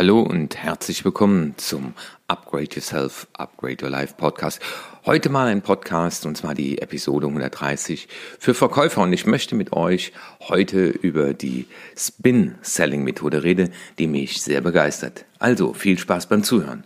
Hallo 0.00 0.20
und 0.20 0.56
herzlich 0.56 1.04
willkommen 1.04 1.52
zum 1.58 1.92
Upgrade 2.26 2.74
Yourself, 2.74 3.26
Upgrade 3.34 3.84
Your 3.84 3.90
Life 3.90 4.14
Podcast. 4.16 4.58
Heute 5.04 5.28
mal 5.28 5.48
ein 5.48 5.60
Podcast 5.60 6.24
und 6.24 6.38
zwar 6.38 6.54
die 6.54 6.80
Episode 6.80 7.26
130 7.26 8.08
für 8.38 8.54
Verkäufer 8.54 9.02
und 9.02 9.12
ich 9.12 9.26
möchte 9.26 9.54
mit 9.54 9.74
euch 9.74 10.14
heute 10.48 10.86
über 10.86 11.34
die 11.34 11.66
Spin 11.98 12.54
Selling 12.62 13.04
Methode 13.04 13.42
reden, 13.42 13.74
die 13.98 14.06
mich 14.06 14.40
sehr 14.40 14.62
begeistert. 14.62 15.26
Also 15.38 15.74
viel 15.74 15.98
Spaß 15.98 16.28
beim 16.28 16.44
Zuhören. 16.44 16.84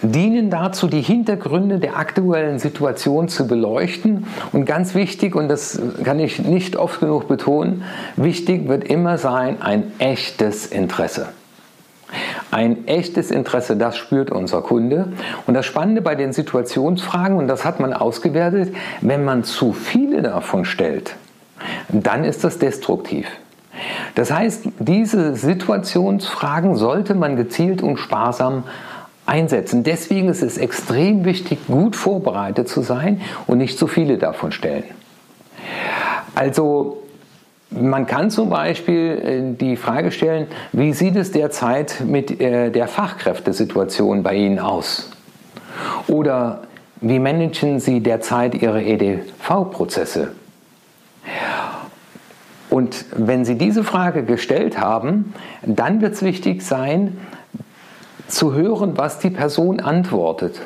dienen 0.03 0.51
dazu, 0.51 0.87
die 0.87 1.03
Hintergründe 1.03 1.79
der 1.79 1.97
aktuellen 1.97 2.59
Situation 2.59 3.29
zu 3.29 3.47
beleuchten. 3.47 4.27
Und 4.53 4.65
ganz 4.65 4.95
wichtig, 4.95 5.35
und 5.35 5.49
das 5.49 5.81
kann 6.05 6.19
ich 6.19 6.39
nicht 6.39 6.77
oft 6.77 7.01
genug 7.01 7.29
betonen, 7.29 7.85
wichtig 8.17 8.69
wird 8.69 8.85
immer 8.85 9.19
sein 9.19 9.61
ein 9.61 9.93
echtes 9.99 10.67
Interesse. 10.67 11.29
Ein 12.51 12.89
echtes 12.89 13.31
Interesse, 13.31 13.77
das 13.77 13.97
spürt 13.97 14.31
unser 14.31 14.63
Kunde. 14.63 15.13
Und 15.47 15.55
das 15.55 15.67
Spannende 15.67 16.03
bei 16.03 16.17
den 16.17 16.33
Situationsfragen, 16.33 17.37
und 17.37 17.47
das 17.47 17.65
hat 17.65 17.79
man 17.79 17.93
ausgewertet, 17.93 18.75
wenn 19.01 19.25
man 19.25 19.45
zu 19.45 19.73
viele 19.73 20.23
davon 20.23 20.65
stellt, 20.65 21.15
dann 21.89 22.25
ist 22.25 22.43
das 22.43 22.59
destruktiv. 22.59 23.29
Das 24.15 24.33
heißt, 24.33 24.65
diese 24.79 25.37
Situationsfragen 25.37 26.75
sollte 26.75 27.15
man 27.15 27.37
gezielt 27.37 27.83
und 27.83 27.99
sparsam 27.99 28.65
einsetzen. 29.31 29.85
Deswegen 29.85 30.29
ist 30.29 30.43
es 30.43 30.59
extrem 30.59 31.25
wichtig, 31.25 31.67
gut 31.67 31.97
vorbereitet 31.97 32.69
zu 32.69 32.83
sein 32.83 33.21
und 33.47 33.59
nicht 33.59 33.79
zu 33.79 33.87
viele 33.87 34.19
davon 34.19 34.53
stellen. 34.53 34.85
Also 36.35 37.03
man 37.71 38.07
kann 38.07 38.31
zum 38.31 38.51
Beispiel 38.51 39.53
äh, 39.55 39.57
die 39.57 39.77
Frage 39.77 40.11
stellen, 40.11 40.49
wie 40.73 40.93
sieht 40.93 41.15
es 41.17 41.31
derzeit 41.31 42.03
mit 42.05 42.41
äh, 42.41 42.71
der 42.71 42.89
Fachkräftesituation 42.89 44.23
bei 44.23 44.35
Ihnen 44.35 44.59
aus? 44.59 45.11
Oder 46.09 46.63
wie 47.01 47.19
managen 47.19 47.79
Sie 47.79 48.01
derzeit 48.01 48.61
Ihre 48.61 48.83
EDV-Prozesse? 48.83 50.33
Und 52.69 53.05
wenn 53.17 53.45
Sie 53.45 53.57
diese 53.57 53.85
Frage 53.85 54.25
gestellt 54.25 54.79
haben, 54.79 55.35
dann 55.63 56.01
wird 56.01 56.15
es 56.15 56.23
wichtig 56.23 56.63
sein, 56.63 57.19
zu 58.31 58.55
hören, 58.55 58.97
was 58.97 59.19
die 59.19 59.31
Person 59.31 59.81
antwortet. 59.81 60.61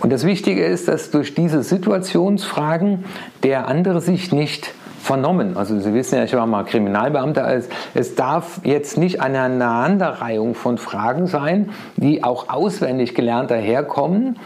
Und 0.00 0.12
das 0.12 0.24
Wichtige 0.24 0.64
ist, 0.64 0.88
dass 0.88 1.10
durch 1.10 1.34
diese 1.34 1.62
Situationsfragen 1.62 3.04
der 3.42 3.66
andere 3.66 4.00
sich 4.00 4.32
nicht 4.32 4.72
vernommen. 5.00 5.56
Also 5.56 5.78
Sie 5.80 5.94
wissen 5.94 6.16
ja, 6.16 6.24
ich 6.24 6.34
war 6.34 6.46
mal 6.46 6.64
Kriminalbeamter. 6.64 7.62
Es 7.94 8.14
darf 8.14 8.60
jetzt 8.64 8.98
nicht 8.98 9.20
eine 9.20 9.40
Aneinanderreihung 9.40 10.54
von 10.54 10.78
Fragen 10.78 11.26
sein, 11.26 11.70
die 11.96 12.22
auch 12.22 12.48
auswendig 12.48 13.14
gelernt 13.14 13.50
daherkommen. 13.50 14.38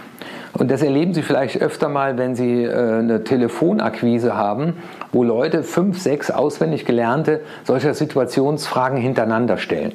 Und 0.53 0.71
das 0.71 0.83
erleben 0.83 1.15
Sie 1.15 1.23
vielleicht 1.23 1.61
öfter 1.61 1.89
mal, 1.89 2.19
wenn 2.19 2.35
Sie 2.35 2.65
äh, 2.65 2.99
eine 2.99 3.25
Telefonakquise 3.25 4.37
haben, 4.37 4.75
wo 5.11 5.25
Leute 5.25 5.63
fünf, 5.63 5.99
sechs 6.01 6.31
auswendig 6.31 6.85
gelernte 6.85 7.41
solcher 7.65 7.95
Situationsfragen 7.95 8.99
hintereinander 8.99 9.57
stellen. 9.57 9.95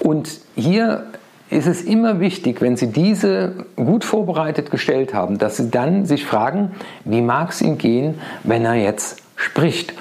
Und 0.00 0.40
hier 0.54 1.04
ist 1.50 1.66
es 1.66 1.82
immer 1.82 2.20
wichtig, 2.20 2.60
wenn 2.60 2.76
Sie 2.76 2.88
diese 2.92 3.66
gut 3.76 4.04
vorbereitet 4.04 4.70
gestellt 4.70 5.14
haben, 5.14 5.38
dass 5.38 5.56
Sie 5.56 5.70
dann 5.70 6.06
sich 6.06 6.24
fragen, 6.24 6.72
wie 7.04 7.22
mag 7.22 7.50
es 7.50 7.60
ihm 7.60 7.76
gehen, 7.76 8.20
wenn 8.44 8.64
er 8.64 8.74
jetzt 8.74 9.22
spricht. 9.34 9.94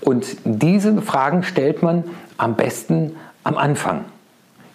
Und 0.00 0.36
diese 0.44 1.02
Fragen 1.02 1.42
stellt 1.42 1.82
man 1.82 2.04
am 2.38 2.56
besten 2.56 3.16
am 3.44 3.56
Anfang. 3.58 4.04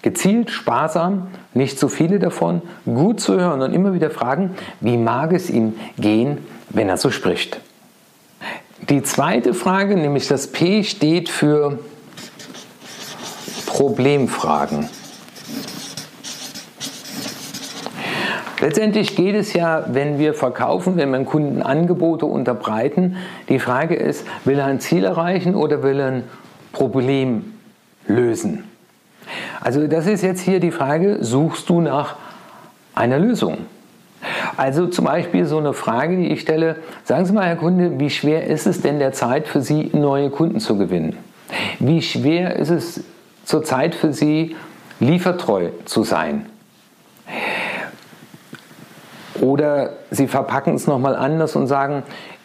Gezielt, 0.01 0.49
sparsam, 0.49 1.27
nicht 1.53 1.79
zu 1.79 1.87
viele 1.87 2.19
davon, 2.19 2.61
gut 2.85 3.19
zu 3.19 3.39
hören 3.39 3.61
und 3.61 3.73
immer 3.73 3.93
wieder 3.93 4.09
fragen, 4.09 4.51
wie 4.79 4.97
mag 4.97 5.31
es 5.31 5.49
ihm 5.49 5.73
gehen, 5.97 6.39
wenn 6.69 6.89
er 6.89 6.97
so 6.97 7.11
spricht. 7.11 7.59
Die 8.89 9.03
zweite 9.03 9.53
Frage, 9.53 9.95
nämlich 9.95 10.27
das 10.27 10.47
P, 10.47 10.83
steht 10.83 11.29
für 11.29 11.79
Problemfragen. 13.81 14.87
Letztendlich 18.59 19.15
geht 19.15 19.33
es 19.33 19.53
ja, 19.53 19.85
wenn 19.87 20.19
wir 20.19 20.35
verkaufen, 20.35 20.97
wenn 20.97 21.09
wir 21.09 21.23
Kunden 21.23 21.63
Angebote 21.63 22.27
unterbreiten, 22.27 23.15
die 23.49 23.57
Frage 23.57 23.95
ist, 23.95 24.23
will 24.45 24.59
er 24.59 24.65
ein 24.65 24.79
Ziel 24.81 25.03
erreichen 25.03 25.55
oder 25.55 25.81
will 25.81 25.99
er 25.99 26.07
ein 26.09 26.23
Problem 26.73 27.53
lösen? 28.05 28.65
Also 29.61 29.87
das 29.87 30.05
ist 30.05 30.21
jetzt 30.21 30.41
hier 30.41 30.59
die 30.59 30.69
Frage, 30.69 31.17
suchst 31.21 31.67
du 31.67 31.81
nach 31.81 32.17
einer 32.93 33.17
Lösung? 33.17 33.57
Also 34.57 34.85
zum 34.85 35.05
Beispiel 35.05 35.47
so 35.47 35.57
eine 35.57 35.73
Frage, 35.73 36.17
die 36.17 36.27
ich 36.27 36.41
stelle, 36.41 36.75
sagen 37.03 37.25
Sie 37.25 37.33
mal, 37.33 37.47
Herr 37.47 37.55
Kunde, 37.55 37.99
wie 37.99 38.11
schwer 38.11 38.45
ist 38.45 38.67
es 38.67 38.81
denn 38.81 38.99
derzeit 38.99 39.47
für 39.47 39.61
Sie, 39.61 39.89
neue 39.91 40.29
Kunden 40.29 40.59
zu 40.59 40.77
gewinnen? 40.77 41.17
Wie 41.79 42.03
schwer 42.03 42.57
ist 42.57 42.69
es 42.69 43.03
zurzeit 43.45 43.95
für 43.95 44.13
Sie, 44.13 44.55
liefertreu 44.99 45.69
zu 45.85 46.03
sein? 46.03 46.45
Oder 49.39 49.93
Sie 50.11 50.27
verpacken 50.27 50.75
es 50.75 50.87
nochmal 50.87 51.15
anders 51.15 51.55
und 51.55 51.67
sagen, 51.67 52.03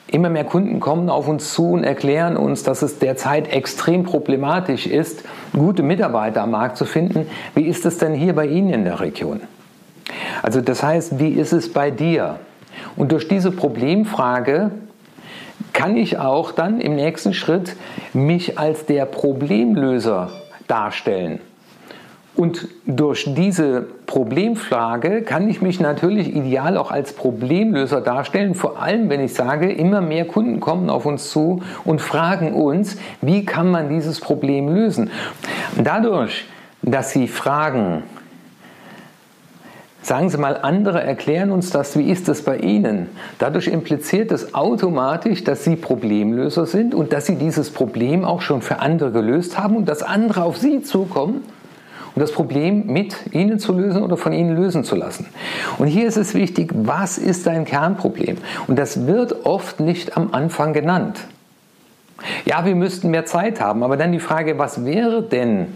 immer 0.09 0.31
mehr 0.31 0.45
Kunden 0.45 0.81
kommen 0.81 1.11
auf 1.11 1.29
uns 1.29 1.53
zu 1.53 1.73
und 1.73 1.85
erklären 1.85 2.37
uns, 2.37 2.63
dass 2.63 2.83
es 2.83 2.99
derzeit 2.99 3.49
extrem 3.53 4.05
problematisch 4.05 4.87
ist, 4.87 5.25
gute 5.53 5.83
Mitarbeiter 5.83 6.43
am 6.43 6.53
Markt 6.53 6.77
zu 6.77 6.85
finden. 6.85 7.27
Wie 7.55 7.65
ist 7.67 7.85
es 7.85 7.99
denn 7.99 8.15
hier 8.15 8.35
bei 8.35 8.47
Ihnen 8.47 8.71
in 8.71 8.85
der 8.85 9.01
Region? 9.01 9.41
Also 10.43 10.61
das 10.61 10.83
heißt, 10.83 11.19
wie 11.19 11.31
ist 11.31 11.53
es 11.53 11.73
bei 11.73 11.91
dir? 11.91 12.39
Und 12.97 13.13
durch 13.13 13.29
diese 13.29 13.51
Problemfrage 13.51 14.71
kann 15.73 15.97
ich 15.97 16.19
auch 16.19 16.53
dann 16.53 16.81
im 16.81 16.95
nächsten 16.95 17.35
Schritt 17.35 17.77
mich 18.15 18.59
als 18.59 18.87
der 18.87 19.05
Problemlöser 19.07 20.31
darstellen. 20.67 21.41
Und 22.37 22.69
durch 22.85 23.25
diese 23.35 23.87
Problemfrage 24.05 25.23
kann 25.23 25.49
ich 25.49 25.63
mich 25.63 25.81
natürlich 25.81 26.37
ideal 26.37 26.77
auch 26.77 26.91
als 26.91 27.15
Problemlöser 27.15 28.03
darstellen, 28.03 28.55
vor 28.55 28.83
allem 28.83 29.09
wenn 29.09 29.21
ich 29.21 29.33
sage, 29.33 29.73
immer 29.73 30.03
mehr 30.03 30.27
Kunden 30.27 30.61
kommen 30.61 30.91
auf 30.91 31.07
uns 31.07 31.31
zu 31.31 31.63
und 31.85 32.03
fragen 32.03 32.53
uns, 32.53 32.99
wie 33.23 33.47
kann 33.47 33.71
man 33.71 33.89
dieses 33.89 34.21
Problem 34.21 34.69
lösen. 34.69 35.11
Dadurch, 35.83 36.45
dass 36.83 37.11
sie 37.11 37.27
fragen, 37.27 38.03
Sagen 40.07 40.31
Sie 40.31 40.39
mal, 40.39 40.57
andere 40.63 41.03
erklären 41.03 41.51
uns 41.51 41.71
das, 41.71 41.99
wie 41.99 42.09
ist 42.13 42.29
das 42.29 42.43
bei 42.43 42.59
Ihnen? 42.59 43.09
Dadurch 43.41 43.67
impliziert 43.67 44.31
es 44.31 44.55
automatisch, 44.55 45.43
dass 45.43 45.65
Sie 45.65 45.75
Problemlöser 45.75 46.65
sind 46.65 46.95
und 46.95 47.13
dass 47.13 47.27
Sie 47.27 47.35
dieses 47.35 47.73
Problem 47.73 48.25
auch 48.25 48.41
schon 48.41 48.63
für 48.63 48.79
andere 48.79 49.11
gelöst 49.11 49.59
haben 49.59 49.75
und 49.75 49.89
dass 49.89 50.05
andere 50.05 50.45
auf 50.45 50.59
Sie 50.59 50.81
zukommen 50.83 51.43
um 52.15 52.21
das 52.21 52.31
Problem 52.31 52.87
mit 52.87 53.35
Ihnen 53.35 53.59
zu 53.59 53.73
lösen 53.73 54.03
oder 54.05 54.17
von 54.17 54.33
Ihnen 54.33 54.55
lösen 54.57 54.85
zu 54.85 54.95
lassen. 54.95 55.27
Und 55.77 55.89
hier 55.89 56.07
ist 56.07 56.17
es 56.17 56.35
wichtig, 56.35 56.71
was 56.73 57.19
ist 57.19 57.49
dein 57.49 57.65
Kernproblem? 57.65 58.39
Und 58.69 58.79
das 58.79 59.09
wird 59.09 59.45
oft 59.45 59.81
nicht 59.81 60.17
am 60.17 60.33
Anfang 60.33 60.73
genannt. 60.73 61.19
Ja, 62.45 62.65
wir 62.65 62.77
müssten 62.77 63.11
mehr 63.11 63.27
Zeit 63.27 63.61
haben, 63.61 63.83
aber 63.83 63.97
dann 63.97 64.13
die 64.13 64.21
Frage, 64.21 64.57
was 64.57 64.85
wäre 64.85 65.25
denn, 65.25 65.67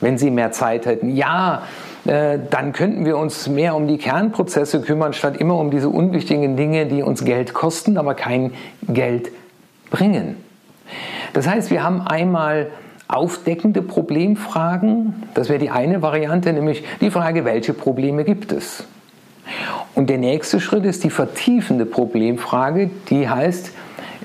wenn 0.00 0.18
Sie 0.18 0.30
mehr 0.30 0.52
Zeit 0.52 0.84
hätten? 0.84 1.16
Ja, 1.16 1.62
dann 2.04 2.72
könnten 2.72 3.04
wir 3.04 3.18
uns 3.18 3.48
mehr 3.48 3.74
um 3.74 3.86
die 3.86 3.98
Kernprozesse 3.98 4.80
kümmern, 4.80 5.12
statt 5.12 5.36
immer 5.36 5.58
um 5.58 5.70
diese 5.70 5.88
unwichtigen 5.88 6.56
Dinge, 6.56 6.86
die 6.86 7.02
uns 7.02 7.24
Geld 7.24 7.54
kosten, 7.54 7.98
aber 7.98 8.14
kein 8.14 8.52
Geld 8.86 9.30
bringen. 9.90 10.36
Das 11.32 11.48
heißt, 11.48 11.70
wir 11.70 11.82
haben 11.82 12.00
einmal 12.00 12.68
aufdeckende 13.08 13.82
Problemfragen. 13.82 15.24
Das 15.34 15.48
wäre 15.48 15.58
die 15.58 15.70
eine 15.70 16.02
Variante, 16.02 16.52
nämlich 16.52 16.84
die 17.00 17.10
Frage, 17.10 17.44
welche 17.44 17.72
Probleme 17.72 18.24
gibt 18.24 18.52
es? 18.52 18.84
Und 19.94 20.10
der 20.10 20.18
nächste 20.18 20.60
Schritt 20.60 20.84
ist 20.84 21.04
die 21.04 21.10
vertiefende 21.10 21.86
Problemfrage, 21.86 22.90
die 23.08 23.28
heißt, 23.28 23.72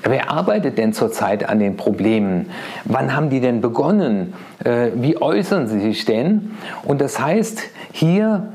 wer 0.03 0.29
arbeitet 0.29 0.77
denn 0.77 0.93
zurzeit 0.93 1.47
an 1.47 1.59
den 1.59 1.77
Problemen? 1.77 2.49
Wann 2.85 3.15
haben 3.15 3.29
die 3.29 3.39
denn 3.39 3.61
begonnen? 3.61 4.33
Äh, 4.63 4.91
wie 4.95 5.21
äußern 5.21 5.67
sie 5.67 5.79
sich 5.79 6.05
denn? 6.05 6.51
Und 6.83 7.01
das 7.01 7.19
heißt, 7.19 7.61
hier 7.91 8.53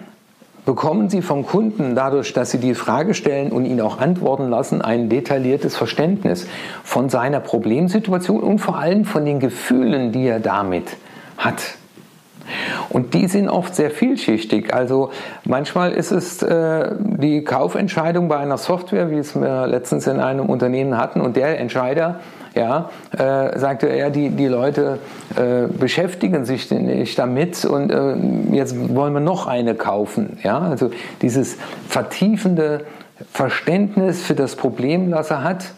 bekommen 0.69 1.09
Sie 1.09 1.23
vom 1.23 1.47
Kunden 1.47 1.95
dadurch, 1.95 2.35
dass 2.35 2.51
Sie 2.51 2.59
die 2.59 2.75
Frage 2.75 3.15
stellen 3.15 3.53
und 3.53 3.65
ihn 3.65 3.81
auch 3.81 4.01
antworten 4.01 4.51
lassen, 4.51 4.83
ein 4.83 5.09
detailliertes 5.09 5.75
Verständnis 5.75 6.47
von 6.85 7.09
seiner 7.09 7.41
Problemsituation 7.41 8.43
und 8.43 8.59
vor 8.59 8.77
allem 8.77 9.07
von 9.07 9.25
den 9.25 9.41
Gefühlen, 9.41 10.13
die 10.13 10.27
er 10.27 10.41
damit 10.41 10.99
hat. 11.39 11.78
Und 12.89 13.15
die 13.15 13.27
sind 13.27 13.49
oft 13.49 13.75
sehr 13.75 13.91
vielschichtig. 13.91 14.75
Also 14.75 15.11
manchmal 15.45 15.93
ist 15.93 16.11
es 16.11 16.43
äh, 16.43 16.91
die 16.99 17.45
Kaufentscheidung 17.45 18.29
bei 18.29 18.39
einer 18.39 18.59
Software, 18.59 19.11
wie 19.11 19.19
es 19.19 19.35
wir 19.35 19.67
letztens 19.67 20.07
in 20.07 20.21
einem 20.21 20.47
Unternehmen 20.47 20.97
hatten, 20.97 21.21
und 21.21 21.37
der 21.37 21.59
Entscheider 21.59 22.21
ja, 22.55 22.91
äh, 23.17 23.59
sagte 23.59 23.87
er, 23.87 24.11
die, 24.11 24.31
die 24.31 24.47
Leute 24.47 24.99
äh, 25.37 25.67
beschäftigen 25.69 26.45
sich 26.45 26.71
nicht 26.71 27.19
damit 27.19 27.65
und 27.65 27.91
äh, 27.91 28.17
jetzt 28.53 28.95
wollen 28.95 29.13
wir 29.13 29.21
noch 29.21 29.47
eine 29.47 29.75
kaufen. 29.75 30.39
Ja? 30.43 30.59
Also 30.59 30.91
dieses 31.23 31.57
vertiefende 31.89 32.85
Verständnis 33.33 34.23
für 34.23 34.35
das 34.35 34.57
Problem, 34.57 35.11
das 35.11 35.31
er 35.31 35.43
hat, 35.43 35.73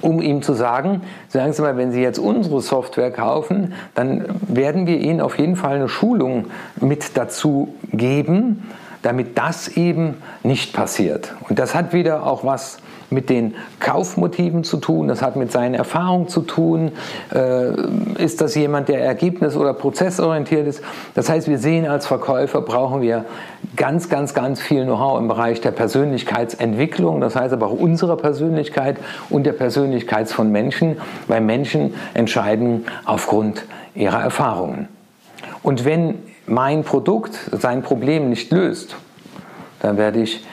um 0.00 0.20
ihm 0.20 0.42
zu 0.42 0.54
sagen, 0.54 1.02
sagen 1.28 1.52
Sie 1.52 1.62
mal, 1.62 1.76
wenn 1.76 1.92
Sie 1.92 2.02
jetzt 2.02 2.18
unsere 2.18 2.60
Software 2.60 3.10
kaufen, 3.10 3.74
dann 3.94 4.24
werden 4.48 4.86
wir 4.86 4.98
Ihnen 4.98 5.20
auf 5.20 5.38
jeden 5.38 5.56
Fall 5.56 5.76
eine 5.76 5.88
Schulung 5.88 6.46
mit 6.80 7.16
dazu 7.16 7.74
geben, 7.92 8.68
damit 9.02 9.38
das 9.38 9.68
eben 9.68 10.16
nicht 10.42 10.72
passiert. 10.72 11.34
Und 11.48 11.58
das 11.58 11.74
hat 11.74 11.92
wieder 11.92 12.26
auch 12.26 12.44
was 12.44 12.78
mit 13.10 13.30
den 13.30 13.54
Kaufmotiven 13.80 14.64
zu 14.64 14.76
tun, 14.76 15.08
das 15.08 15.22
hat 15.22 15.36
mit 15.36 15.50
seinen 15.50 15.74
Erfahrungen 15.74 16.28
zu 16.28 16.42
tun. 16.42 16.92
Äh, 17.34 18.22
ist 18.22 18.40
das 18.40 18.54
jemand, 18.54 18.88
der 18.88 19.02
ergebnis- 19.02 19.56
oder 19.56 19.72
prozessorientiert 19.72 20.66
ist? 20.66 20.82
Das 21.14 21.30
heißt, 21.30 21.48
wir 21.48 21.58
sehen 21.58 21.86
als 21.86 22.06
Verkäufer, 22.06 22.60
brauchen 22.60 23.00
wir 23.00 23.24
ganz, 23.78 24.08
ganz, 24.08 24.34
ganz 24.34 24.60
viel 24.60 24.84
Know-how 24.84 25.18
im 25.18 25.28
Bereich 25.28 25.60
der 25.62 25.70
Persönlichkeitsentwicklung, 25.70 27.20
das 27.20 27.34
heißt 27.34 27.54
aber 27.54 27.68
auch 27.68 27.78
unserer 27.78 28.16
Persönlichkeit 28.16 28.98
und 29.30 29.44
der 29.44 29.52
Persönlichkeit 29.54 30.28
von 30.28 30.52
Menschen, 30.52 30.98
weil 31.28 31.40
Menschen 31.40 31.94
entscheiden 32.12 32.86
aufgrund 33.06 33.64
ihrer 33.94 34.20
Erfahrungen. 34.20 34.88
Und 35.62 35.84
wenn 35.84 36.16
mein 36.46 36.84
Produkt 36.84 37.38
sein 37.52 37.82
Problem 37.82 38.28
nicht 38.28 38.52
löst, 38.52 38.96
dann 39.80 39.96
werde 39.96 40.20
ich 40.20 40.44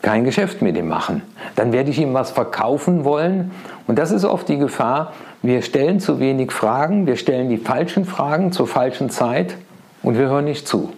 kein 0.00 0.24
Geschäft 0.24 0.62
mit 0.62 0.76
ihm 0.76 0.88
machen. 0.88 1.22
Dann 1.54 1.72
werde 1.72 1.90
ich 1.90 1.98
ihm 1.98 2.14
was 2.14 2.30
verkaufen 2.30 3.04
wollen. 3.04 3.52
Und 3.86 3.98
das 3.98 4.10
ist 4.10 4.24
oft 4.24 4.48
die 4.48 4.58
Gefahr. 4.58 5.12
Wir 5.42 5.62
stellen 5.62 6.00
zu 6.00 6.20
wenig 6.20 6.52
Fragen, 6.52 7.06
wir 7.06 7.16
stellen 7.16 7.48
die 7.48 7.56
falschen 7.56 8.04
Fragen 8.04 8.52
zur 8.52 8.66
falschen 8.66 9.10
Zeit 9.10 9.56
und 10.02 10.18
wir 10.18 10.28
hören 10.28 10.44
nicht 10.44 10.66
zu. 10.66 10.92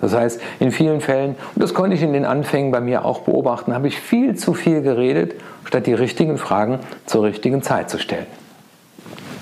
Das 0.00 0.14
heißt, 0.14 0.40
in 0.60 0.72
vielen 0.72 1.00
Fällen, 1.00 1.36
und 1.54 1.62
das 1.62 1.74
konnte 1.74 1.94
ich 1.96 2.02
in 2.02 2.12
den 2.12 2.24
Anfängen 2.24 2.70
bei 2.70 2.80
mir 2.80 3.04
auch 3.04 3.20
beobachten, 3.20 3.74
habe 3.74 3.88
ich 3.88 4.00
viel 4.00 4.34
zu 4.36 4.54
viel 4.54 4.82
geredet, 4.82 5.34
statt 5.64 5.86
die 5.86 5.94
richtigen 5.94 6.38
Fragen 6.38 6.78
zur 7.06 7.24
richtigen 7.24 7.62
Zeit 7.62 7.90
zu 7.90 7.98
stellen. 7.98 8.26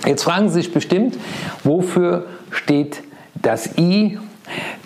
Jetzt 0.06 0.24
fragen 0.24 0.48
Sie 0.48 0.54
sich 0.54 0.72
bestimmt, 0.72 1.18
wofür 1.64 2.26
steht 2.50 3.02
das 3.34 3.78
I 3.78 4.18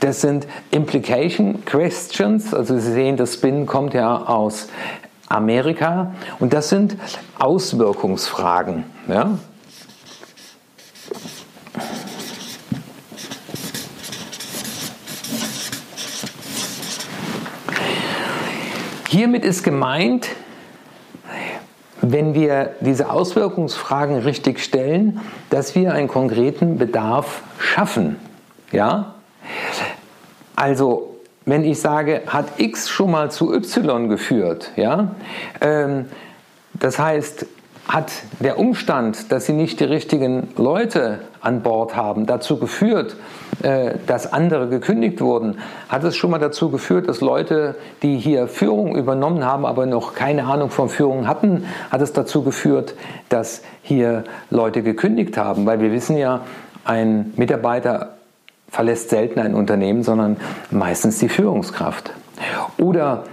das 0.00 0.20
sind 0.20 0.46
Implication 0.70 1.64
Questions, 1.64 2.54
also 2.54 2.78
Sie 2.78 2.92
sehen, 2.92 3.16
das 3.16 3.34
Spin 3.34 3.66
kommt 3.66 3.94
ja 3.94 4.16
aus 4.26 4.68
Amerika 5.28 6.12
und 6.40 6.52
das 6.52 6.68
sind 6.68 6.96
Auswirkungsfragen. 7.38 8.84
Ja? 9.08 9.38
Hiermit 19.12 19.44
ist 19.44 19.62
gemeint, 19.62 20.30
wenn 22.00 22.32
wir 22.32 22.76
diese 22.80 23.10
Auswirkungsfragen 23.10 24.16
richtig 24.20 24.58
stellen, 24.58 25.20
dass 25.50 25.74
wir 25.74 25.92
einen 25.92 26.08
konkreten 26.08 26.78
Bedarf 26.78 27.42
schaffen. 27.58 28.16
Ja? 28.70 29.16
Also, 30.56 31.14
wenn 31.44 31.62
ich 31.62 31.78
sage, 31.78 32.22
hat 32.26 32.58
X 32.58 32.88
schon 32.88 33.10
mal 33.10 33.30
zu 33.30 33.52
Y 33.52 34.08
geführt, 34.08 34.70
ja, 34.76 35.14
ähm, 35.60 36.06
das 36.72 36.98
heißt, 36.98 37.44
hat 37.86 38.12
der 38.40 38.58
Umstand, 38.58 39.30
dass 39.30 39.44
sie 39.44 39.52
nicht 39.52 39.78
die 39.80 39.84
richtigen 39.84 40.48
Leute 40.56 41.18
an 41.42 41.62
Bord 41.62 41.96
haben, 41.96 42.24
dazu 42.24 42.58
geführt, 42.58 43.16
dass 44.06 44.32
andere 44.32 44.68
gekündigt 44.68 45.20
wurden? 45.20 45.58
Hat 45.88 46.04
es 46.04 46.16
schon 46.16 46.30
mal 46.30 46.38
dazu 46.38 46.70
geführt, 46.70 47.08
dass 47.08 47.20
Leute, 47.20 47.76
die 48.02 48.18
hier 48.18 48.48
Führung 48.48 48.96
übernommen 48.96 49.44
haben, 49.44 49.66
aber 49.66 49.86
noch 49.86 50.14
keine 50.14 50.44
Ahnung 50.44 50.70
von 50.70 50.88
Führung 50.88 51.28
hatten, 51.28 51.66
hat 51.90 52.00
es 52.00 52.12
dazu 52.12 52.42
geführt, 52.42 52.94
dass 53.28 53.62
hier 53.82 54.24
Leute 54.50 54.82
gekündigt 54.82 55.36
haben? 55.36 55.66
Weil 55.66 55.80
wir 55.80 55.92
wissen 55.92 56.16
ja, 56.16 56.40
ein 56.84 57.32
Mitarbeiter 57.36 58.14
verlässt 58.68 59.10
selten 59.10 59.38
ein 59.38 59.54
Unternehmen, 59.54 60.02
sondern 60.02 60.38
meistens 60.70 61.18
die 61.18 61.28
Führungskraft. 61.28 62.10
Oder 62.78 63.24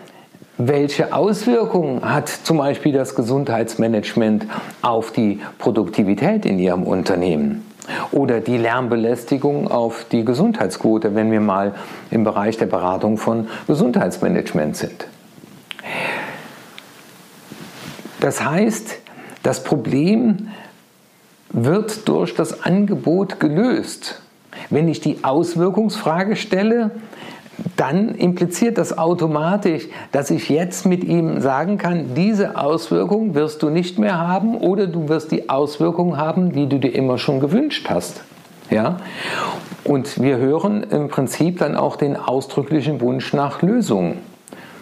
welche 0.58 1.14
Auswirkungen 1.14 2.02
hat 2.04 2.28
zum 2.28 2.58
Beispiel 2.58 2.92
das 2.92 3.16
Gesundheitsmanagement 3.16 4.46
auf 4.82 5.12
die 5.12 5.40
Produktivität 5.58 6.46
in 6.46 6.60
Ihrem 6.60 6.84
Unternehmen? 6.84 7.69
Oder 8.12 8.40
die 8.42 8.58
Lärmbelästigung 8.58 9.70
auf 9.70 10.06
die 10.12 10.26
Gesundheitsquote, 10.26 11.16
wenn 11.16 11.32
wir 11.32 11.42
mal 11.42 11.76
im 12.12 12.24
Bereich 12.24 12.58
der 12.58 12.66
Beratung 12.66 13.18
von 13.18 13.48
Gesundheitsmanagement 13.68 14.76
sind. 14.76 15.08
Das 18.20 18.44
heißt, 18.44 18.98
das 19.44 19.64
Problem 19.64 20.50
wird 21.52 22.08
durch 22.08 22.36
das 22.36 22.64
Angebot 22.64 23.40
gelöst. 23.40 24.22
Wenn 24.70 24.88
ich 24.88 25.00
die 25.00 25.24
Auswirkungsfrage 25.24 26.36
stelle, 26.36 26.92
dann 27.76 28.16
impliziert 28.16 28.78
das 28.78 28.98
automatisch, 28.98 29.88
dass 30.12 30.32
ich 30.32 30.50
jetzt 30.50 30.86
mit 30.86 31.04
ihm 31.04 31.42
sagen 31.42 31.78
kann, 31.78 32.14
diese 32.16 32.58
Auswirkung 32.58 33.36
wirst 33.36 33.64
du 33.64 33.70
nicht 33.70 34.00
mehr 34.00 34.18
haben 34.18 34.56
oder 34.56 34.88
du 34.88 35.10
wirst 35.10 35.32
die 35.32 35.50
Auswirkung 35.50 36.18
haben, 36.18 36.52
die 36.52 36.68
du 36.68 36.78
dir 36.78 36.94
immer 36.94 37.18
schon 37.18 37.40
gewünscht 37.40 37.88
hast. 37.90 38.22
Ja? 38.70 38.98
Und 39.84 40.22
wir 40.22 40.38
hören 40.38 40.84
im 40.84 41.08
Prinzip 41.08 41.60
dann 41.60 41.76
auch 41.76 41.96
den 41.96 42.16
ausdrücklichen 42.16 43.02
Wunsch 43.02 43.34
nach 43.34 43.62
Lösungen. 43.62 44.20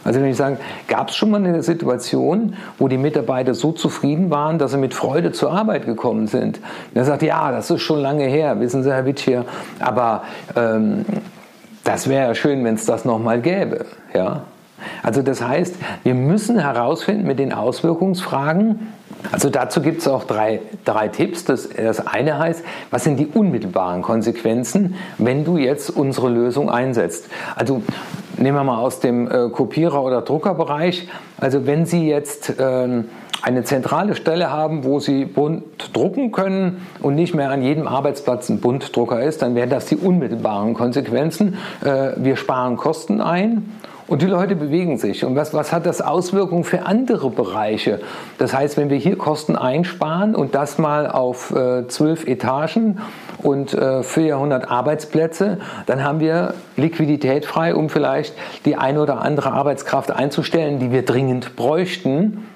Also 0.03 0.21
wenn 0.21 0.29
ich 0.29 0.37
sage, 0.37 0.57
gab 0.87 1.09
es 1.09 1.17
schon 1.17 1.31
mal 1.31 1.43
eine 1.43 1.61
Situation, 1.61 2.55
wo 2.77 2.87
die 2.87 2.97
Mitarbeiter 2.97 3.53
so 3.53 3.73
zufrieden 3.73 4.29
waren, 4.29 4.57
dass 4.57 4.71
sie 4.71 4.77
mit 4.77 4.93
Freude 4.93 5.33
zur 5.33 5.51
Arbeit 5.51 5.85
gekommen 5.85 6.27
sind? 6.27 6.59
Und 6.59 6.95
er 6.95 7.03
sagt, 7.03 7.23
ja, 7.23 7.51
das 7.51 7.69
ist 7.69 7.81
schon 7.81 7.99
lange 7.99 8.23
her, 8.23 8.57
wissen 8.61 8.83
Sie, 8.83 8.89
Herr 8.89 9.05
Witsch 9.05 9.23
hier, 9.23 9.43
aber 9.79 10.23
ähm, 10.55 11.03
das 11.87 12.09
wäre 12.09 12.27
ja 12.27 12.35
schön, 12.35 12.63
wenn 12.65 12.75
es 12.75 12.85
das 12.85 13.05
nochmal 13.05 13.39
gäbe. 13.41 13.85
Ja? 14.13 14.41
Also 15.03 15.21
das 15.21 15.41
heißt, 15.41 15.75
wir 16.03 16.13
müssen 16.13 16.59
herausfinden 16.59 17.25
mit 17.25 17.39
den 17.39 17.53
Auswirkungsfragen, 17.53 18.93
also 19.31 19.49
dazu 19.49 19.81
gibt 19.81 20.01
es 20.01 20.07
auch 20.07 20.25
drei, 20.25 20.61
drei 20.85 21.07
Tipps. 21.07 21.43
Das, 21.43 21.69
das 21.69 22.05
eine 22.05 22.37
heißt, 22.37 22.63
was 22.91 23.03
sind 23.03 23.17
die 23.17 23.27
unmittelbaren 23.27 24.01
Konsequenzen, 24.01 24.95
wenn 25.17 25.43
du 25.43 25.57
jetzt 25.57 25.89
unsere 25.89 26.29
Lösung 26.29 26.69
einsetzt? 26.69 27.27
Also 27.55 27.81
nehmen 28.37 28.57
wir 28.57 28.63
mal 28.63 28.77
aus 28.77 28.99
dem 28.99 29.27
äh, 29.27 29.49
Kopierer- 29.49 30.03
oder 30.03 30.21
Druckerbereich. 30.21 31.07
Also 31.39 31.65
wenn 31.65 31.85
Sie 31.85 32.07
jetzt 32.07 32.53
ähm, 32.59 33.05
eine 33.41 33.63
zentrale 33.63 34.15
Stelle 34.15 34.51
haben, 34.51 34.83
wo 34.83 34.99
Sie 34.99 35.25
bunt 35.25 35.63
drucken 35.93 36.31
können 36.31 36.85
und 37.01 37.15
nicht 37.15 37.33
mehr 37.33 37.51
an 37.51 37.61
jedem 37.61 37.87
Arbeitsplatz 37.87 38.49
ein 38.49 38.59
Buntdrucker 38.59 39.21
ist, 39.21 39.41
dann 39.41 39.55
wären 39.55 39.69
das 39.69 39.85
die 39.85 39.95
unmittelbaren 39.95 40.73
Konsequenzen. 40.73 41.57
Äh, 41.83 42.11
wir 42.17 42.35
sparen 42.35 42.77
Kosten 42.77 43.21
ein 43.21 43.71
und 44.07 44.21
die 44.21 44.27
Leute 44.27 44.55
bewegen 44.55 44.97
sich. 44.97 45.25
Und 45.25 45.35
was, 45.35 45.53
was 45.53 45.73
hat 45.73 45.85
das 45.85 46.01
Auswirkungen 46.01 46.63
für 46.63 46.85
andere 46.85 47.29
Bereiche? 47.29 47.99
Das 48.37 48.53
heißt, 48.53 48.77
wenn 48.77 48.89
wir 48.89 48.97
hier 48.97 49.17
Kosten 49.17 49.55
einsparen 49.55 50.33
und 50.33 50.55
das 50.55 50.77
mal 50.77 51.09
auf 51.09 51.51
äh, 51.51 51.87
zwölf 51.87 52.25
Etagen 52.25 52.99
und 53.43 53.73
äh, 53.73 54.03
400 54.03 54.71
Arbeitsplätze, 54.71 55.59
dann 55.85 56.03
haben 56.03 56.19
wir 56.19 56.53
Liquidität 56.77 57.45
frei, 57.45 57.75
um 57.75 57.89
vielleicht 57.89 58.33
die 58.65 58.77
eine 58.77 59.01
oder 59.01 59.21
andere 59.21 59.51
Arbeitskraft 59.51 60.11
einzustellen, 60.11 60.79
die 60.79 60.91
wir 60.91 61.03
dringend 61.03 61.55
bräuchten. 61.55 62.46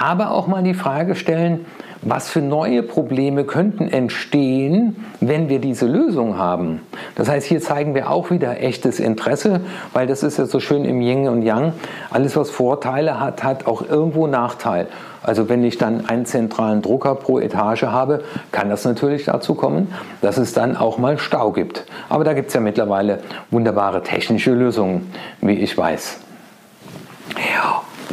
Aber 0.00 0.30
auch 0.30 0.46
mal 0.46 0.62
die 0.62 0.72
Frage 0.72 1.14
stellen, 1.14 1.66
was 2.00 2.30
für 2.30 2.40
neue 2.40 2.82
Probleme 2.82 3.44
könnten 3.44 3.86
entstehen, 3.86 5.04
wenn 5.20 5.50
wir 5.50 5.58
diese 5.58 5.86
Lösung 5.86 6.38
haben. 6.38 6.80
Das 7.16 7.28
heißt, 7.28 7.46
hier 7.46 7.60
zeigen 7.60 7.94
wir 7.94 8.10
auch 8.10 8.30
wieder 8.30 8.62
echtes 8.62 8.98
Interesse, 8.98 9.60
weil 9.92 10.06
das 10.06 10.22
ist 10.22 10.38
ja 10.38 10.46
so 10.46 10.58
schön 10.58 10.86
im 10.86 11.02
Yin 11.02 11.28
und 11.28 11.42
Yang. 11.42 11.74
Alles, 12.10 12.34
was 12.34 12.48
Vorteile 12.48 13.20
hat, 13.20 13.44
hat 13.44 13.66
auch 13.66 13.86
irgendwo 13.86 14.26
Nachteil. 14.26 14.86
Also 15.22 15.50
wenn 15.50 15.62
ich 15.62 15.76
dann 15.76 16.08
einen 16.08 16.24
zentralen 16.24 16.80
Drucker 16.80 17.14
pro 17.14 17.38
Etage 17.38 17.82
habe, 17.82 18.24
kann 18.52 18.70
das 18.70 18.86
natürlich 18.86 19.26
dazu 19.26 19.54
kommen, 19.54 19.92
dass 20.22 20.38
es 20.38 20.54
dann 20.54 20.78
auch 20.78 20.96
mal 20.96 21.18
Stau 21.18 21.52
gibt. 21.52 21.84
Aber 22.08 22.24
da 22.24 22.32
gibt 22.32 22.48
es 22.48 22.54
ja 22.54 22.62
mittlerweile 22.62 23.18
wunderbare 23.50 24.02
technische 24.02 24.54
Lösungen, 24.54 25.12
wie 25.42 25.56
ich 25.56 25.76
weiß. 25.76 26.20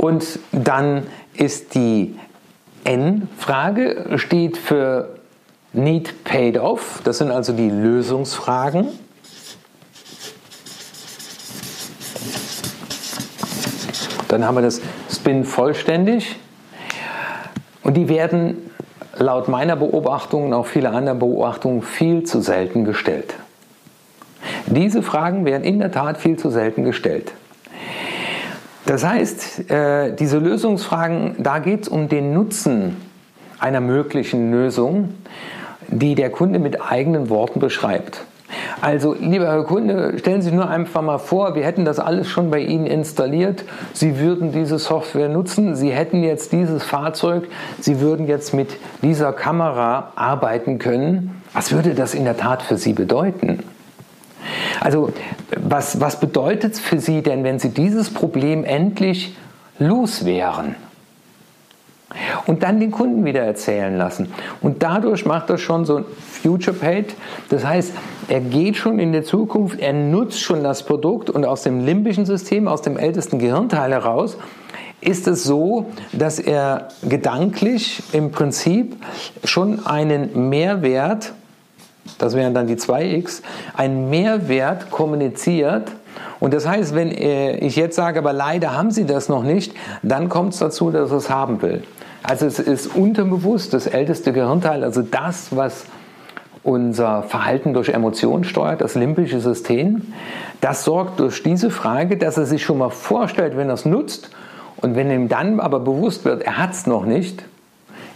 Und 0.01 0.39
dann 0.51 1.03
ist 1.39 1.75
die 1.75 2.15
N-Frage 2.84 4.17
steht 4.17 4.58
für 4.58 5.17
Need 5.74 6.24
Paid 6.24 6.58
Off. 6.58 7.01
Das 7.03 7.17
sind 7.17 7.32
also 7.32 7.53
die 7.53 7.70
Lösungsfragen. 7.70 8.88
Dann 14.27 14.46
haben 14.46 14.56
wir 14.56 14.62
das 14.62 14.82
Spin 15.10 15.46
vollständig. 15.46 16.38
Und 17.84 17.96
die 17.96 18.10
werden 18.10 18.70
laut 19.17 19.48
meiner 19.48 19.75
Beobachtung 19.75 20.48
und 20.48 20.53
auch 20.53 20.65
vieler 20.65 20.94
anderen 20.94 21.20
Beobachtungen 21.20 21.82
viel 21.82 22.24
zu 22.24 22.41
selten 22.41 22.84
gestellt. 22.86 23.36
Diese 24.67 25.01
Fragen 25.01 25.46
werden 25.46 25.63
in 25.63 25.79
der 25.79 25.91
Tat 25.91 26.17
viel 26.17 26.38
zu 26.38 26.50
selten 26.50 26.84
gestellt. 26.84 27.32
Das 28.88 29.06
heißt, 29.06 29.70
äh, 29.70 30.15
diese 30.15 30.39
Lösungsfragen, 30.39 31.36
da 31.39 31.60
geht 31.60 31.84
es 31.84 31.88
um 31.89 32.08
den 32.08 32.34
Nutzen 32.34 32.96
einer 33.60 33.82
möglichen 33.82 34.50
Lösung, 34.50 35.10
die 35.89 36.15
der 36.15 36.29
Kunde 36.29 36.58
mit 36.58 36.82
eigenen 36.82 37.29
Worten 37.29 37.60
beschreibt. 37.60 38.24
Also, 38.79 39.13
lieber 39.13 39.48
Herr 39.48 39.63
Kunde, 39.65 40.17
stellen 40.20 40.41
Sie 40.41 40.48
sich 40.50 40.56
nur 40.56 40.70
einfach 40.70 41.01
mal 41.01 41.17
vor, 41.17 41.53
wir 41.56 41.65
hätten 41.65 41.84
das 41.84 42.00
alles 42.00 42.29
schon 42.29 42.50
bei 42.50 42.60
Ihnen 42.60 42.86
installiert. 42.86 43.65
Sie 43.91 44.20
würden 44.20 44.53
diese 44.53 44.79
Software 44.79 45.27
nutzen. 45.27 45.75
Sie 45.75 45.91
hätten 45.91 46.24
jetzt 46.24 46.53
dieses 46.53 46.84
Fahrzeug. 46.84 47.50
Sie 47.82 48.00
würden 48.00 48.25
jetzt 48.25 48.53
mit 48.53 48.77
dieser 49.01 49.34
Kamera 49.34 50.13
arbeiten 50.15 50.79
können. 50.79 51.41
Was 51.51 51.74
würde 51.74 51.94
das 51.94 52.13
in 52.13 52.24
der 52.24 52.38
Tat 52.38 52.62
für 52.62 52.77
Sie 52.77 52.94
bedeuten? 52.94 53.63
Also 54.79 55.11
was, 55.55 55.99
was 55.99 56.19
bedeutet 56.19 56.73
es 56.73 56.79
für 56.79 56.99
Sie 56.99 57.21
denn, 57.21 57.43
wenn 57.43 57.59
Sie 57.59 57.69
dieses 57.69 58.09
Problem 58.09 58.63
endlich 58.63 59.35
loswären? 59.79 60.75
Und 62.45 62.63
dann 62.63 62.79
den 62.79 62.91
Kunden 62.91 63.25
wieder 63.25 63.41
erzählen 63.41 63.95
lassen. 63.97 64.31
Und 64.61 64.81
dadurch 64.81 65.25
macht 65.25 65.49
er 65.49 65.57
schon 65.57 65.85
so 65.85 65.97
ein 65.97 66.05
Future 66.41 66.75
Paid. 66.75 67.13
Das 67.49 67.65
heißt, 67.65 67.91
er 68.29 68.39
geht 68.39 68.77
schon 68.77 68.97
in 68.99 69.11
die 69.11 69.23
Zukunft, 69.23 69.79
er 69.79 69.93
nutzt 69.93 70.39
schon 70.39 70.63
das 70.63 70.83
Produkt 70.83 71.29
und 71.29 71.45
aus 71.45 71.63
dem 71.63 71.85
limbischen 71.85 72.25
System, 72.25 72.67
aus 72.67 72.81
dem 72.81 72.97
ältesten 72.97 73.39
Gehirnteil 73.39 73.91
heraus, 73.91 74.37
ist 75.01 75.27
es 75.27 75.43
so, 75.43 75.87
dass 76.11 76.39
er 76.39 76.87
gedanklich 77.07 78.01
im 78.13 78.31
Prinzip 78.31 78.95
schon 79.43 79.85
einen 79.85 80.49
Mehrwert 80.49 81.33
das 82.17 82.35
wären 82.35 82.53
dann 82.53 82.67
die 82.67 82.75
2x, 82.75 83.41
einen 83.75 84.09
Mehrwert 84.09 84.91
kommuniziert. 84.91 85.91
Und 86.39 86.53
das 86.53 86.67
heißt, 86.67 86.95
wenn 86.95 87.11
äh, 87.11 87.57
ich 87.57 87.75
jetzt 87.75 87.95
sage, 87.95 88.19
aber 88.19 88.33
leider 88.33 88.75
haben 88.75 88.91
Sie 88.91 89.05
das 89.05 89.29
noch 89.29 89.43
nicht, 89.43 89.73
dann 90.03 90.29
kommt 90.29 90.53
es 90.53 90.59
dazu, 90.59 90.91
dass 90.91 91.11
es 91.11 91.29
haben 91.29 91.61
will. 91.61 91.83
Also 92.23 92.45
es 92.45 92.59
ist 92.59 92.95
unterbewusst 92.95 93.73
das 93.73 93.87
älteste 93.87 94.33
Gehirnteil, 94.33 94.83
also 94.83 95.01
das, 95.01 95.55
was 95.55 95.85
unser 96.63 97.23
Verhalten 97.23 97.73
durch 97.73 97.89
Emotionen 97.89 98.43
steuert, 98.43 98.81
das 98.81 98.95
limbische 98.95 99.39
System. 99.39 100.13
Das 100.59 100.83
sorgt 100.83 101.19
durch 101.19 101.41
diese 101.41 101.69
Frage, 101.69 102.17
dass 102.17 102.37
er 102.37 102.45
sich 102.45 102.63
schon 102.63 102.79
mal 102.79 102.89
vorstellt, 102.89 103.55
wenn 103.55 103.69
er 103.69 103.75
es 103.75 103.85
nutzt 103.85 104.29
und 104.77 104.95
wenn 104.95 105.09
ihm 105.09 105.29
dann 105.29 105.61
aber 105.61 105.79
bewusst 105.79 106.25
wird, 106.25 106.43
er 106.43 106.57
hat 106.57 106.71
es 106.71 106.85
noch 106.85 107.05
nicht, 107.05 107.45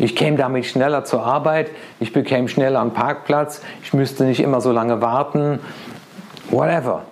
ich 0.01 0.15
käme 0.15 0.35
damit 0.35 0.65
schneller 0.65 1.05
zur 1.05 1.23
Arbeit, 1.23 1.69
ich 1.99 2.11
bekäme 2.11 2.47
schneller 2.47 2.81
einen 2.81 2.91
Parkplatz, 2.91 3.61
ich 3.83 3.93
müsste 3.93 4.23
nicht 4.23 4.39
immer 4.39 4.59
so 4.59 4.71
lange 4.71 4.99
warten, 5.01 5.59
whatever. 6.49 7.03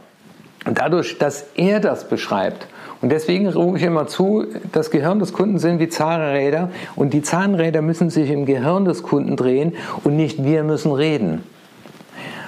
Und 0.65 0.79
dadurch, 0.79 1.17
dass 1.19 1.45
er 1.55 1.79
das 1.79 2.09
beschreibt, 2.09 2.67
und 3.01 3.11
deswegen 3.11 3.47
rufe 3.47 3.77
ich 3.77 3.83
immer 3.83 4.07
zu, 4.07 4.45
das 4.73 4.91
Gehirn 4.91 5.19
des 5.19 5.31
Kunden 5.31 5.57
sind 5.57 5.79
wie 5.79 5.87
Zahnräder 5.87 6.69
und 6.95 7.13
die 7.13 7.21
Zahnräder 7.21 7.81
müssen 7.81 8.09
sich 8.09 8.29
im 8.29 8.45
Gehirn 8.45 8.83
des 8.83 9.03
Kunden 9.03 9.37
drehen 9.37 9.75
und 10.03 10.17
nicht 10.17 10.43
wir 10.43 10.63
müssen 10.63 10.91
reden. 10.91 11.43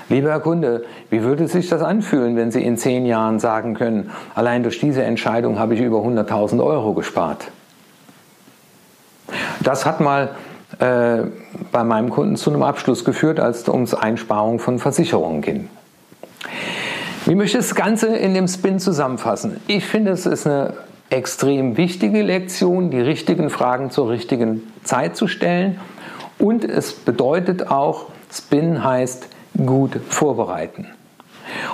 Lieber 0.10 0.32
Herr 0.32 0.42
Kunde, 0.42 0.84
wie 1.10 1.24
würde 1.24 1.48
sich 1.48 1.70
das 1.70 1.82
anfühlen, 1.82 2.36
wenn 2.36 2.52
Sie 2.52 2.62
in 2.62 2.76
zehn 2.76 3.06
Jahren 3.06 3.40
sagen 3.40 3.76
können, 3.76 4.10
allein 4.36 4.64
durch 4.64 4.80
diese 4.80 5.04
Entscheidung 5.04 5.58
habe 5.58 5.76
ich 5.76 5.80
über 5.80 6.00
100.000 6.00 6.62
Euro 6.62 6.94
gespart? 6.94 7.48
Das 9.64 9.86
hat 9.86 10.00
mal 10.00 10.32
äh, 10.80 11.24
bei 11.72 11.84
meinem 11.84 12.10
Kunden 12.10 12.36
zu 12.36 12.50
einem 12.50 12.64
Abschluss 12.64 13.06
geführt, 13.06 13.40
als 13.40 13.62
es 13.62 13.70
ums 13.70 13.94
Einsparung 13.94 14.60
von 14.60 14.80
Versicherungen 14.80 15.42
ging. 15.42 15.70
Wie 17.26 17.36
möchte 17.36 17.60
ich 17.60 17.68
das 17.68 17.76
Ganze 17.76 18.08
in 18.08 18.34
dem 18.34 18.48
Spin 18.48 18.80
zusammenfassen? 18.80 19.60
Ich 19.68 19.86
finde, 19.86 20.12
es 20.12 20.26
ist 20.26 20.48
eine 20.48 20.74
extrem 21.12 21.78
wichtige 21.78 22.24
Lektion, 22.24 22.90
die 22.90 23.00
richtigen 23.00 23.50
Fragen 23.50 23.92
zur 23.92 24.10
richtigen 24.10 24.64
Zeit 24.84 25.16
zu 25.16 25.28
stellen. 25.28 25.80
Und 26.40 26.64
es 26.64 26.94
bedeutet 26.94 27.70
auch, 27.70 28.08
Spin 28.32 28.84
heißt 28.84 29.28
gut 29.66 30.00
vorbereiten. 30.10 30.88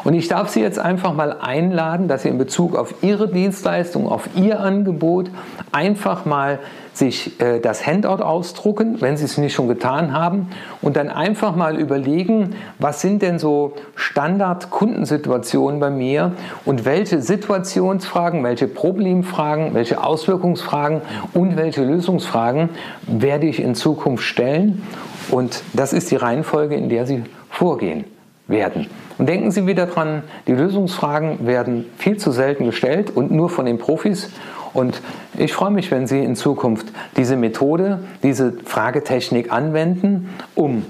Und 0.03 0.15
ich 0.15 0.27
darf 0.27 0.50
Sie 0.50 0.60
jetzt 0.60 0.79
einfach 0.79 1.13
mal 1.13 1.34
einladen, 1.39 2.08
dass 2.08 2.24
Sie 2.24 2.29
in 2.29 2.38
Bezug 2.38 2.75
auf 2.75 2.96
Ihre 3.01 3.29
Dienstleistung, 3.29 4.10
auf 4.10 4.27
Ihr 4.36 4.60
Angebot 4.60 5.29
einfach 5.72 6.25
mal 6.25 6.60
sich 6.97 7.39
äh, 7.39 7.59
das 7.59 7.85
Handout 7.85 8.23
ausdrucken, 8.23 9.01
wenn 9.01 9.17
Sie 9.17 9.25
es 9.25 9.37
nicht 9.37 9.53
schon 9.53 9.67
getan 9.67 10.13
haben, 10.13 10.49
und 10.81 10.95
dann 10.95 11.09
einfach 11.09 11.55
mal 11.55 11.79
überlegen, 11.79 12.55
was 12.79 13.01
sind 13.01 13.21
denn 13.21 13.39
so 13.39 13.73
Standard-Kundensituationen 13.95 15.79
bei 15.79 15.89
mir 15.89 16.33
und 16.65 16.85
welche 16.85 17.21
Situationsfragen, 17.21 18.43
welche 18.43 18.67
Problemfragen, 18.67 19.73
welche 19.73 20.03
Auswirkungsfragen 20.03 21.01
und 21.33 21.57
welche 21.57 21.83
Lösungsfragen 21.83 22.69
werde 23.05 23.47
ich 23.47 23.61
in 23.61 23.75
Zukunft 23.75 24.23
stellen. 24.23 24.83
Und 25.29 25.63
das 25.73 25.93
ist 25.93 26.11
die 26.11 26.15
Reihenfolge, 26.15 26.75
in 26.75 26.89
der 26.89 27.05
Sie 27.05 27.23
vorgehen 27.49 28.05
werden. 28.47 28.87
Und 29.17 29.27
denken 29.27 29.51
Sie 29.51 29.65
wieder 29.65 29.87
dran, 29.87 30.23
die 30.47 30.53
Lösungsfragen 30.53 31.47
werden 31.47 31.85
viel 31.97 32.17
zu 32.17 32.31
selten 32.31 32.65
gestellt 32.65 33.11
und 33.15 33.31
nur 33.31 33.49
von 33.49 33.65
den 33.65 33.77
Profis. 33.77 34.29
Und 34.77 35.01
ich 35.36 35.53
freue 35.53 35.72
mich, 35.72 35.89
wenn 35.89 36.05
Sie 36.05 36.24
in 36.24 36.36
Zukunft 36.36 36.86
diese 37.15 37.36
Methode, 37.36 38.01
diese 38.22 38.53
Fragetechnik 38.63 39.51
anwenden, 39.51 40.29
um 40.53 40.86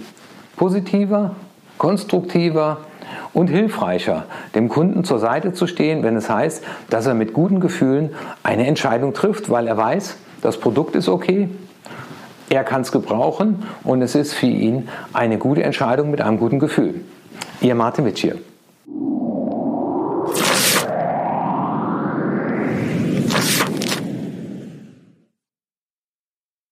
positiver, 0.58 1.38
konstruktiver, 1.78 2.80
und 3.34 3.48
hilfreicher, 3.48 4.26
dem 4.56 4.68
Kunden 4.68 5.06
zur 5.06 5.20
Seite 5.20 5.54
zu 5.54 5.68
stehen, 5.68 6.04
wenn 6.04 6.18
es 6.18 6.30
heißt, 6.30 6.64
dass 6.90 7.06
er 7.06 7.14
mit 7.14 7.34
guten 7.34 7.62
Gefühlen 7.62 8.10
eine 8.44 8.68
Entscheidung 8.68 9.14
trifft, 9.14 9.50
weil 9.50 9.68
er 9.68 9.78
weiß, 9.78 10.18
das 10.42 10.60
Produkt 10.60 10.96
ist 10.96 11.08
okay, 11.08 11.48
er 12.50 12.66
kann 12.66 12.82
es 12.82 12.92
gebrauchen 12.92 13.64
und 13.84 14.02
es 14.02 14.16
ist 14.16 14.34
für 14.34 14.48
ihn 14.48 14.90
eine 15.14 15.38
gute 15.38 15.64
Entscheidung 15.64 16.12
mit 16.12 16.20
einem 16.20 16.40
guten 16.40 16.60
Gefühl. 16.60 17.02
Ihr 17.62 17.76
Martin 17.76 18.04
Witsch 18.06 18.22
hier. 18.22 18.36